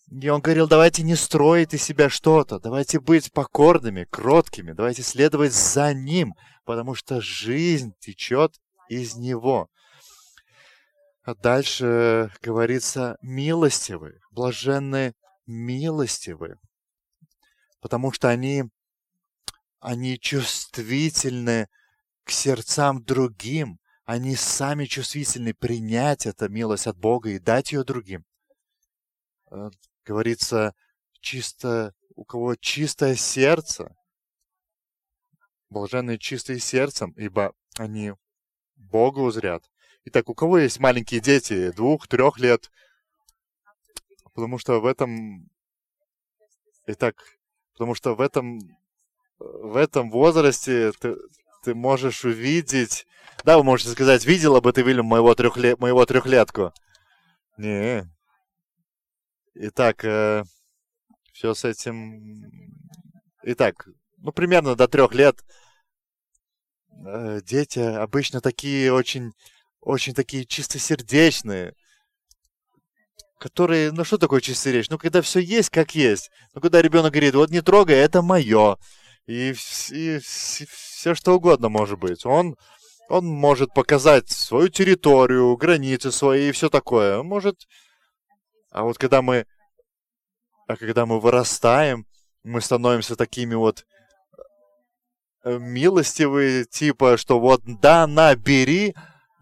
[0.08, 5.52] И он говорил, давайте не строить из себя что-то, давайте быть покорными, кроткими, давайте следовать
[5.52, 8.52] за Ним, потому что жизнь течет
[8.88, 9.68] из Него.
[11.26, 15.12] А дальше говорится милостивы, блаженные
[15.44, 16.60] милостивы,
[17.80, 18.62] потому что они,
[19.80, 21.66] они чувствительны
[22.22, 28.24] к сердцам другим, они сами чувствительны принять эту милость от Бога и дать ее другим.
[29.50, 29.70] Э,
[30.04, 30.76] говорится,
[31.18, 33.96] чисто, у кого чистое сердце,
[35.70, 38.12] блаженные чистые сердцем, ибо они
[38.76, 39.68] Бога узрят.
[40.06, 42.70] Итак, у кого есть маленькие дети, двух, трех лет,
[44.34, 45.50] потому что в этом,
[46.86, 47.22] итак,
[47.72, 48.58] потому что в этом,
[49.38, 51.16] в этом возрасте ты,
[51.62, 53.06] ты можешь увидеть
[53.44, 55.76] да, вы можете сказать, видела бы ты, Вильям, моего, трехле...
[55.76, 56.72] моего трехлетку?
[57.56, 58.10] Не.
[59.54, 60.42] Итак, э,
[61.32, 62.50] все с этим...
[63.42, 63.88] Итак,
[64.18, 65.44] ну, примерно до трех лет
[67.06, 69.32] э, дети обычно такие очень,
[69.86, 71.72] очень такие чистосердечные,
[73.38, 74.94] которые, ну что такое чистосердечный?
[74.94, 76.30] Ну, когда все есть, как есть.
[76.54, 78.78] Ну, когда ребенок говорит, вот не трогай, это мое.
[79.26, 79.54] И,
[79.90, 82.26] и, и все что угодно может быть.
[82.26, 82.56] Он
[83.08, 87.20] он может показать свою территорию, границы свои и все такое.
[87.20, 87.68] Он может...
[88.72, 89.46] А вот когда мы...
[90.66, 92.06] А когда мы вырастаем,
[92.42, 93.86] мы становимся такими вот
[95.44, 98.96] э, милостивые, типа, что вот, да, на, бери,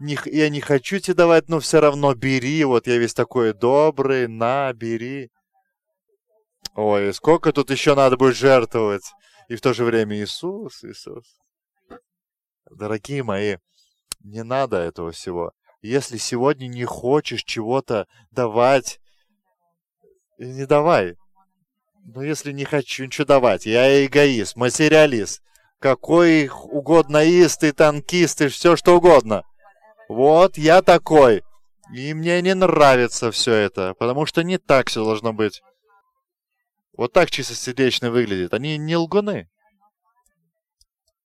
[0.05, 4.27] не, я не хочу тебе давать, но все равно бери, вот я весь такой добрый,
[4.27, 5.31] на, бери.
[6.75, 9.11] Ой, сколько тут еще надо будет жертвовать?
[9.49, 11.25] И в то же время Иисус, Иисус.
[12.69, 13.57] Дорогие мои,
[14.21, 15.51] не надо этого всего.
[15.81, 18.99] Если сегодня не хочешь чего-то давать,
[20.37, 21.15] не давай.
[22.03, 25.41] Но если не хочу ничего давать, я эгоист, материалист,
[25.79, 29.43] какой угодно ист и танкист и все что угодно.
[30.07, 31.43] Вот я такой.
[31.93, 35.61] И мне не нравится все это, потому что не так все должно быть.
[36.97, 39.49] вот так чистосердечно выглядят, они не лгуны.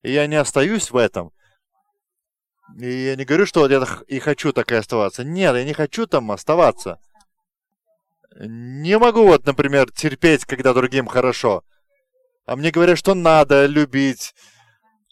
[0.02, 1.32] И я не остаюсь в этом.
[2.78, 5.24] И я не говорю, что вот я и хочу так и оставаться.
[5.24, 6.98] Нет, я не хочу там оставаться.
[8.36, 11.64] Не могу вот, например, терпеть, когда другим хорошо.
[12.46, 14.34] А мне говорят, что надо любить.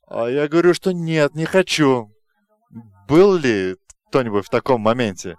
[0.06, 2.10] А я говорю, что нет, не хочу.
[3.08, 3.76] Был ли
[4.08, 5.36] кто-нибудь в таком моменте?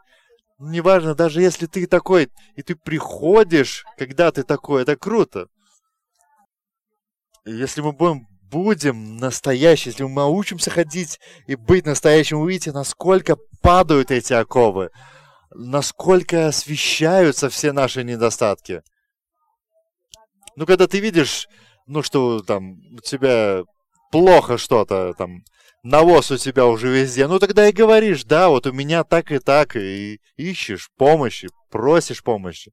[0.58, 5.47] Неважно, даже если ты такой, и ты приходишь, когда ты такой, это круто.
[7.45, 14.10] Если мы будем, будем настоящие, если мы научимся ходить и быть настоящим, увидите, насколько падают
[14.10, 14.89] эти оковы,
[15.51, 18.82] насколько освещаются все наши недостатки.
[20.55, 21.47] Ну, когда ты видишь,
[21.86, 23.63] ну, что там у тебя
[24.12, 25.43] плохо что-то, там,
[25.83, 29.39] навоз у тебя уже везде, ну тогда и говоришь, да, вот у меня так и
[29.39, 32.71] так, и ищешь помощи, просишь помощи.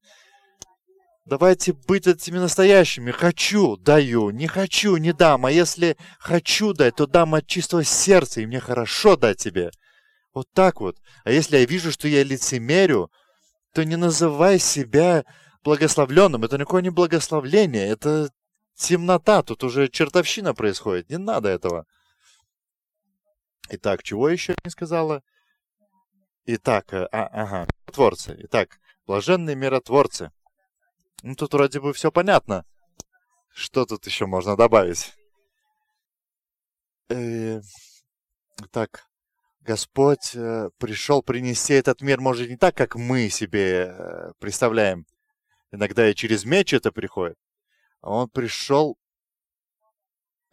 [1.26, 3.10] Давайте быть этими настоящими.
[3.10, 4.30] Хочу, даю.
[4.30, 5.44] Не хочу, не дам.
[5.44, 9.72] А если хочу дать, то дам от чистого сердца, и мне хорошо дать тебе.
[10.32, 10.98] Вот так вот.
[11.24, 13.10] А если я вижу, что я лицемерю,
[13.74, 15.24] то не называй себя
[15.64, 16.44] благословленным.
[16.44, 17.88] Это никакое не благословление.
[17.88, 18.30] Это
[18.76, 19.42] темнота.
[19.42, 21.10] Тут уже чертовщина происходит.
[21.10, 21.86] Не надо этого.
[23.68, 25.22] Итак, чего еще не сказала?
[26.44, 28.36] Итак, э, а, ага, миротворцы.
[28.44, 30.30] Итак, блаженные миротворцы.
[31.22, 32.64] Ну, тут вроде бы все понятно.
[33.52, 35.14] Что тут еще можно добавить?
[37.08, 37.60] Э,
[38.70, 39.08] так,
[39.60, 45.06] Господь э, пришел принести этот мир, может, не так, как мы себе э, представляем.
[45.72, 47.36] Иногда и через меч это приходит.
[48.00, 48.96] А он пришел,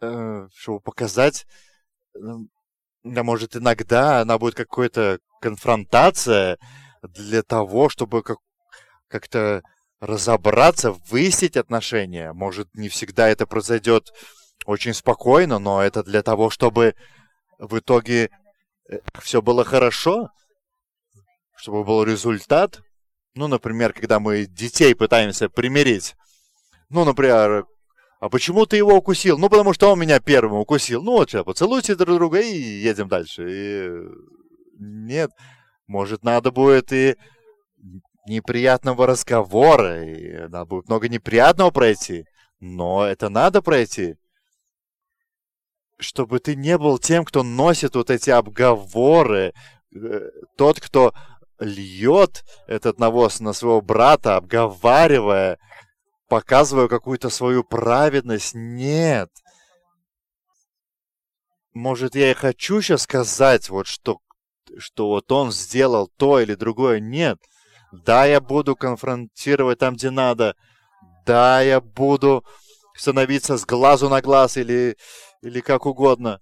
[0.00, 1.46] э, чтобы показать
[3.04, 6.58] да, может, иногда она будет какой-то конфронтация
[7.02, 8.38] для того, чтобы как-
[9.08, 9.62] как-то
[10.00, 12.32] разобраться, выяснить отношения.
[12.32, 14.12] Может, не всегда это произойдет
[14.64, 16.94] очень спокойно, но это для того, чтобы
[17.58, 18.30] в итоге
[18.88, 20.30] э, все было хорошо,
[21.56, 22.80] чтобы был результат.
[23.34, 26.14] Ну, например, когда мы детей пытаемся примирить.
[26.88, 27.66] Ну, например,
[28.24, 29.36] а почему ты его укусил?
[29.36, 31.02] Ну, потому что он меня первым укусил.
[31.02, 33.44] Ну, вот сейчас поцелуйте друг друга и едем дальше.
[33.46, 33.90] И...
[34.78, 35.30] Нет,
[35.86, 37.16] может, надо будет и
[38.26, 42.24] неприятного разговора, и надо будет много неприятного пройти.
[42.60, 44.14] Но это надо пройти.
[45.98, 49.52] Чтобы ты не был тем, кто носит вот эти обговоры,
[49.94, 51.12] э, тот, кто
[51.58, 55.58] льет этот навоз на своего брата, обговаривая,
[56.28, 58.54] показываю какую-то свою праведность.
[58.54, 59.30] Нет.
[61.72, 64.18] Может, я и хочу сейчас сказать, вот что,
[64.78, 67.00] что вот он сделал то или другое.
[67.00, 67.38] Нет.
[67.92, 70.56] Да, я буду конфронтировать там, где надо.
[71.26, 72.44] Да, я буду
[72.96, 74.96] становиться с глазу на глаз или,
[75.42, 76.40] или как угодно.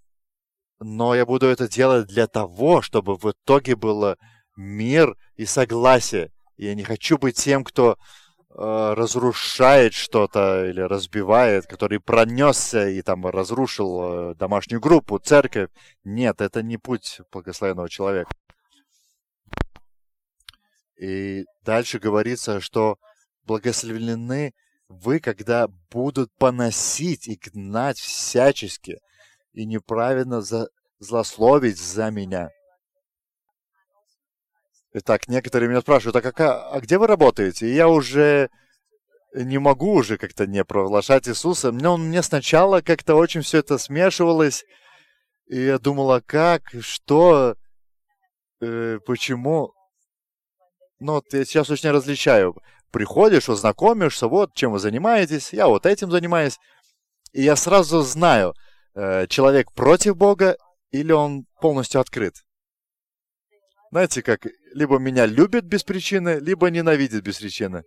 [0.81, 4.17] Но я буду это делать для того, чтобы в итоге было
[4.57, 6.31] мир и согласие.
[6.57, 7.97] Я не хочу быть тем, кто
[8.55, 15.71] разрушает что-то или разбивает, который пронесся и там разрушил э, домашнюю группу, церковь.
[16.05, 18.31] Нет, это не путь благословенного человека.
[21.01, 22.99] И дальше говорится, что
[23.45, 24.53] благословлены
[24.89, 28.99] вы, когда будут поносить и гнать всячески
[29.55, 30.69] и неправильно за...
[30.99, 32.51] злословить за меня.
[34.95, 37.67] Итак, некоторые меня спрашивают, а, какая, а где вы работаете?
[37.67, 38.51] И я уже
[39.35, 41.73] не могу уже как-то не провозглашать Иисуса.
[41.73, 44.65] Мне, он, мне сначала как-то очень все это смешивалось.
[45.47, 47.57] И я думала, как, что,
[48.61, 49.73] э, почему.
[51.01, 52.55] Ну, вот я сейчас очень различаю.
[52.91, 56.59] Приходишь, знакомишься, вот, чем вы занимаетесь, я вот этим занимаюсь.
[57.33, 58.53] И я сразу знаю,
[58.95, 60.59] э, человек против Бога
[60.91, 62.35] или он полностью открыт.
[63.91, 67.85] Знаете, как либо меня любят без причины, либо ненавидят без причины.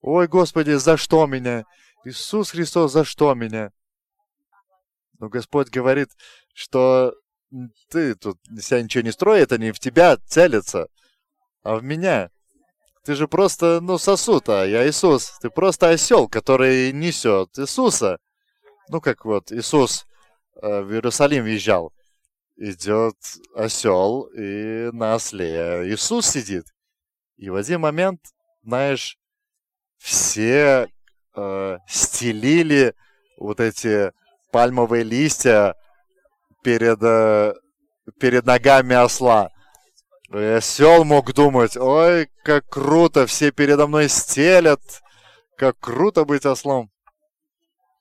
[0.00, 1.64] Ой, Господи, за что меня?
[2.04, 3.72] Иисус Христос, за что меня?
[5.18, 6.10] Но Господь говорит,
[6.54, 7.14] что
[7.90, 10.88] ты тут себя ничего не строй, это не в тебя целится,
[11.62, 12.30] а в меня.
[13.04, 15.38] Ты же просто, ну, сосуд, а я Иисус.
[15.40, 18.18] Ты просто осел, который несет Иисуса.
[18.88, 20.06] Ну, как вот Иисус
[20.60, 21.92] э, в Иерусалим въезжал
[22.56, 23.16] идет
[23.54, 26.66] осел, и на осле Иисус сидит.
[27.36, 28.20] И в один момент,
[28.62, 29.18] знаешь,
[29.98, 30.88] все
[31.34, 32.94] э, стелили
[33.38, 34.12] вот эти
[34.52, 35.74] пальмовые листья
[36.62, 37.54] перед, э,
[38.18, 39.50] перед ногами осла.
[40.32, 44.80] И осел мог думать, ой, как круто, все передо мной стелят,
[45.56, 46.90] как круто быть ослом.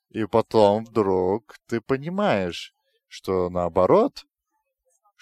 [0.10, 2.74] И потом вдруг ты понимаешь,
[3.08, 4.26] что наоборот,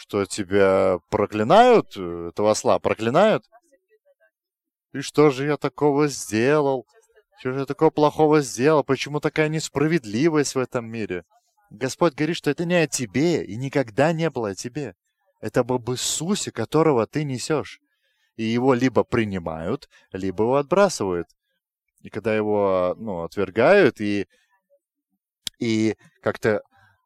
[0.03, 3.45] что тебя проклинают, этого осла проклинают.
[4.91, 6.85] И что же я такого сделал?
[7.39, 8.83] Что же я такого плохого сделал?
[8.83, 11.23] Почему такая несправедливость в этом мире?
[11.69, 14.93] Господь говорит, что это не о тебе и никогда не было о тебе.
[15.39, 17.79] Это об Иисусе, которого ты несешь.
[18.35, 21.29] И его либо принимают, либо его отбрасывают.
[22.01, 24.27] И когда его ну, отвергают и,
[25.59, 26.61] и как-то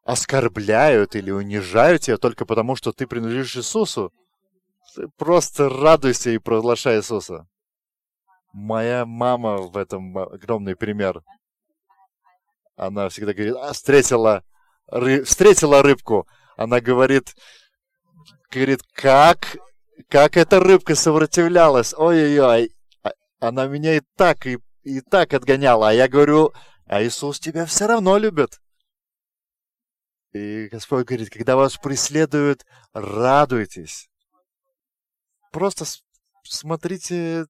[0.08, 4.10] оскорбляют или унижают тебя только потому, что ты принадлежишь Иисусу,
[4.96, 7.46] ты просто радуйся и провозглашай Иисуса.
[8.54, 11.22] Моя мама в этом огромный пример.
[12.74, 14.44] Она всегда говорит, а, встретила,
[14.86, 16.26] ры, встретила рыбку.
[16.56, 17.34] Она говорит,
[18.50, 19.58] говорит, как,
[20.08, 21.92] как эта рыбка сопротивлялась.
[21.92, 22.72] Ой-ой-ой.
[23.02, 25.90] А, она меня и так, и, и так отгоняла.
[25.90, 26.54] А я говорю,
[26.86, 28.58] а Иисус тебя все равно любит.
[30.32, 34.10] И Господь говорит, когда вас преследуют, радуйтесь.
[35.52, 35.84] Просто
[36.42, 37.46] смотрите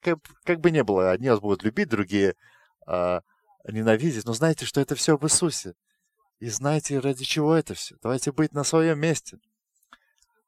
[0.00, 2.34] как, как бы не было, одни вас будут любить, другие
[2.86, 3.22] а,
[3.66, 5.74] ненавидеть, но знайте, что это все в Иисусе.
[6.38, 7.96] И знаете, ради чего это все.
[8.02, 9.38] Давайте быть на своем месте.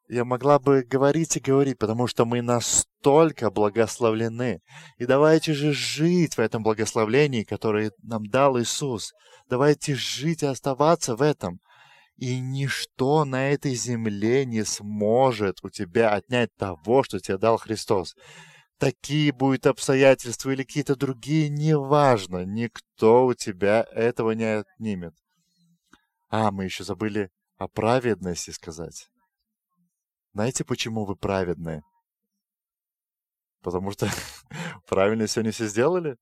[0.09, 4.61] Я могла бы говорить и говорить, потому что мы настолько благословлены.
[4.97, 9.13] И давайте же жить в этом благословлении, которое нам дал Иисус.
[9.49, 11.61] Давайте жить и оставаться в этом.
[12.17, 18.15] И ничто на этой земле не сможет у тебя отнять того, что тебе дал Христос
[18.79, 25.15] такие будут обстоятельства или какие-то другие, неважно, никто у тебя этого не отнимет.
[26.31, 29.09] А, мы еще забыли о праведности сказать.
[30.35, 31.83] Знаете, почему вы праведны?
[33.63, 34.09] Потому что
[34.87, 36.17] правильно сегодня все сделали?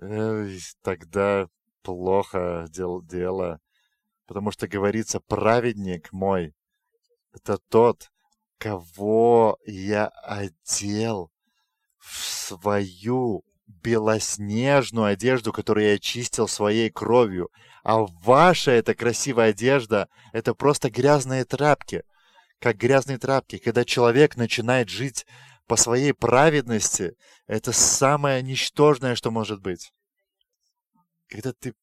[0.00, 1.48] Эй, тогда
[1.82, 3.60] плохо дел дело.
[4.26, 6.54] Потому что говорится, праведник мой,
[7.32, 8.10] это тот,
[8.58, 11.30] кого я одел
[11.98, 17.50] в свою белоснежную одежду, которую я очистил своей кровью.
[17.82, 22.02] А ваша эта красивая одежда— это просто грязные тряпки.
[22.60, 23.58] Как грязные тряпки.
[23.58, 25.26] Когда человек начинает жить
[25.66, 29.92] по своей праведности, это самое ничтожное, что может быть.
[31.28, 31.74] Когда ты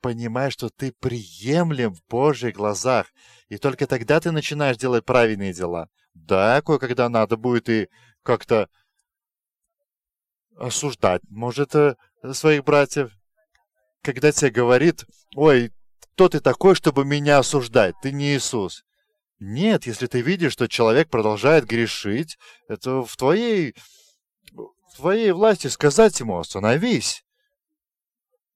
[0.00, 3.06] понимаешь, что ты приемлем в Божьих глазах,
[3.48, 5.88] и только тогда ты начинаешь делать правильные дела.
[6.14, 7.88] Да, кое-когда надо будет и
[8.22, 8.68] как-то
[10.56, 11.96] осуждать может э,
[12.32, 13.12] своих братьев,
[14.02, 17.94] когда тебе говорит, ой, кто ты такой, чтобы меня осуждать?
[18.00, 18.85] Ты не Иисус.
[19.38, 23.74] Нет, если ты видишь, что человек продолжает грешить, это в твоей,
[24.52, 27.22] в твоей власти сказать ему «остановись».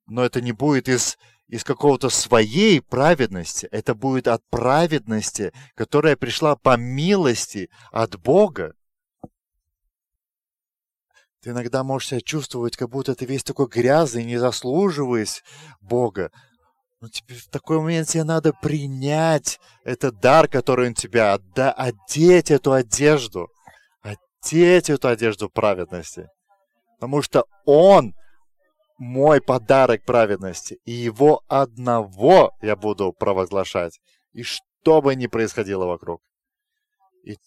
[0.06, 1.18] Но это не будет из,
[1.48, 8.74] из какого-то своей праведности, это будет от праведности, которая пришла по милости от Бога.
[11.42, 15.42] Ты иногда можешь себя чувствовать, как будто ты весь такой грязный, не заслуживаешь
[15.80, 16.32] Бога.
[17.00, 22.50] Но тебе в такой момент тебе надо принять этот дар, который он тебя отда, одеть
[22.50, 23.48] эту одежду,
[24.02, 26.28] одеть эту одежду праведности.
[26.98, 28.14] Потому что он
[28.98, 33.98] мой подарок праведности, и его одного я буду провозглашать.
[34.32, 36.20] И что бы ни происходило вокруг.
[37.24, 37.38] И,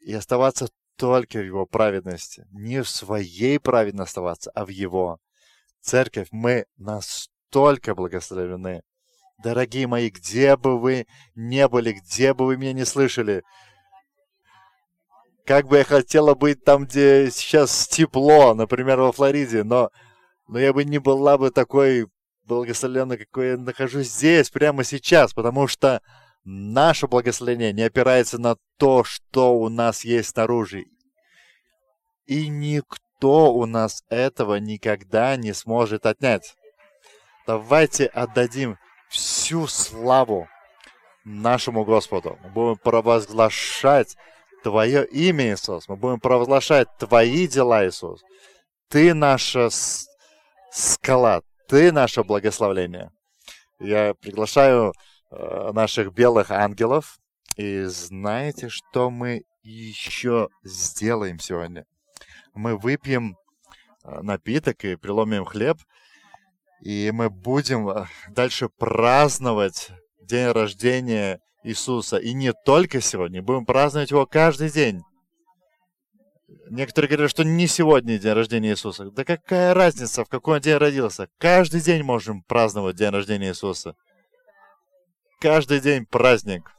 [0.00, 2.44] и оставаться только в Его праведности.
[2.50, 5.18] Не в своей праведности оставаться, а в Его.
[5.80, 8.82] Церковь, мы настолько благословлены.
[9.42, 13.42] Дорогие мои, где бы вы не были, где бы вы меня не слышали,
[15.44, 19.90] как бы я хотела быть там, где сейчас тепло, например, во Флориде, но,
[20.48, 22.06] но я бы не была бы такой
[22.44, 26.00] благословенной, какой я нахожусь здесь, прямо сейчас, потому что
[26.48, 30.84] Наше благословение не опирается на то, что у нас есть снаружи.
[32.26, 36.54] И никто у нас этого никогда не сможет отнять.
[37.48, 38.78] Давайте отдадим
[39.08, 40.48] всю славу
[41.24, 42.38] нашему Господу.
[42.44, 44.16] Мы будем провозглашать
[44.62, 45.88] Твое имя, Иисус.
[45.88, 48.22] Мы будем провозглашать Твои дела, Иисус.
[48.88, 49.68] Ты наша
[50.70, 53.10] скала, Ты наше благословление.
[53.78, 54.92] Я приглашаю
[55.30, 57.18] Э, наших белых ангелов.
[57.56, 61.84] И знаете, что мы еще сделаем сегодня?
[62.54, 63.36] Мы выпьем
[64.04, 65.78] э, напиток и приломим хлеб,
[66.86, 72.16] и мы будем э, дальше праздновать день рождения Иисуса.
[72.16, 75.02] И не только сегодня, будем праздновать его каждый день.
[76.70, 79.10] Некоторые говорят, что не сегодня день рождения Иисуса.
[79.10, 81.28] Да какая разница, в какой он день родился?
[81.38, 83.96] Каждый день можем праздновать день рождения Иисуса.
[85.40, 86.70] Каждый день праздник.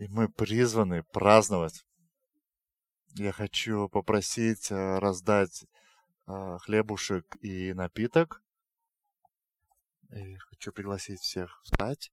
[0.00, 1.84] И мы призваны праздновать.
[3.14, 5.64] Я хочу попросить э, раздать
[6.60, 8.42] хлебушек и напиток.
[10.10, 12.12] И хочу пригласить всех встать.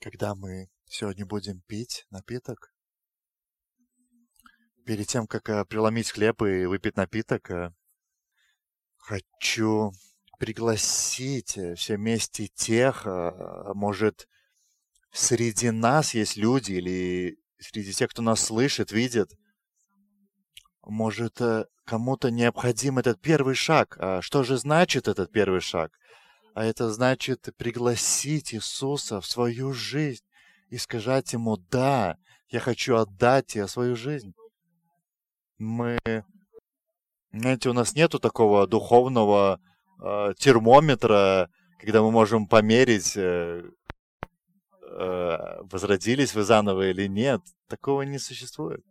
[0.00, 2.74] Когда мы сегодня будем пить напиток,
[4.84, 7.72] перед тем, как э, преломить хлеб и выпить напиток, э,
[8.96, 9.92] хочу
[10.38, 13.06] пригласить э, все вместе тех,
[13.74, 14.28] может,
[15.12, 19.32] среди нас есть люди или среди тех, кто нас слышит, видит,
[20.86, 23.96] может, э, кому-то необходим этот первый шаг.
[24.00, 25.92] А что же значит этот первый шаг?
[26.54, 30.24] А это значит пригласить Иисуса в свою жизнь
[30.70, 32.16] и сказать Ему, да,
[32.48, 34.34] я хочу отдать тебе свою жизнь.
[35.58, 35.98] Мы,
[37.32, 39.60] знаете, у нас нету такого духовного
[40.00, 43.62] э, термометра, когда мы можем померить, э,
[44.82, 47.40] э, возродились вы заново или нет.
[47.68, 48.84] Такого не существует.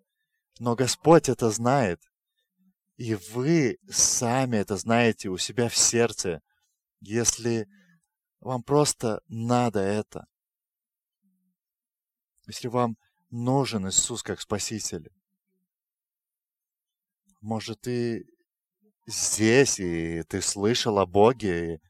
[0.60, 2.02] Но Господь это знает.
[2.98, 6.42] И вы сами это знаете у себя в сердце,
[7.00, 7.68] если
[8.40, 10.28] вам просто надо это.
[12.46, 12.98] Если вам
[13.32, 15.10] нужен Иисус как Спаситель.
[17.42, 18.28] Может, ты
[19.08, 21.82] здесь, и ты слышал о Боге,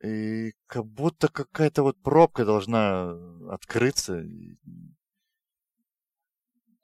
[0.00, 3.10] и, и как будто какая-то вот пробка должна
[3.52, 4.22] открыться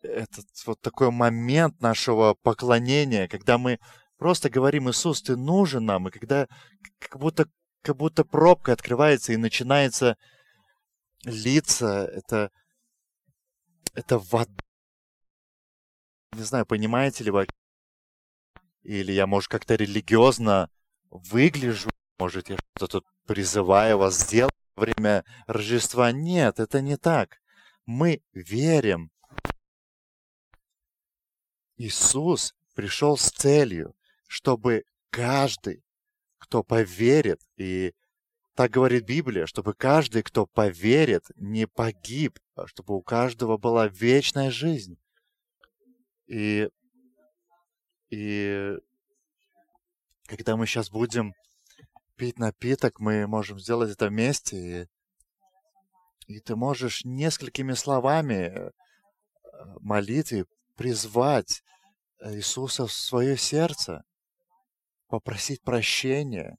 [0.04, 3.78] этот вот такой момент нашего поклонения, когда мы
[4.18, 6.46] просто говорим, Иисус, ты нужен нам, и когда
[6.98, 7.46] как будто,
[7.82, 10.16] как будто пробка открывается и начинается
[11.24, 12.50] литься, это,
[13.94, 14.52] это вода.
[16.32, 17.46] Не знаю, понимаете ли вы,
[18.82, 20.68] или я, может, как-то религиозно
[21.10, 26.12] выгляжу, может, я что-то тут призываю вас сделать во время Рождества.
[26.12, 27.38] Нет, это не так.
[27.86, 29.10] Мы верим,
[31.76, 33.94] Иисус пришел с целью,
[34.26, 35.82] чтобы каждый,
[36.38, 37.94] кто поверит, и
[38.54, 44.50] так говорит Библия, чтобы каждый, кто поверит, не погиб, а чтобы у каждого была вечная
[44.50, 44.96] жизнь.
[46.26, 46.68] И,
[48.10, 48.72] и
[50.26, 51.34] когда мы сейчас будем
[52.16, 54.88] пить напиток, мы можем сделать это вместе.
[56.28, 58.70] И, и ты можешь несколькими словами э,
[59.80, 61.62] молитвы призвать
[62.20, 64.04] Иисуса в свое сердце,
[65.08, 66.56] попросить прощения